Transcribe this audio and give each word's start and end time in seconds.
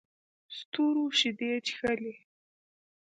ستورو 0.57 1.03
شیدې 1.19 1.51
چښلې 1.67 2.13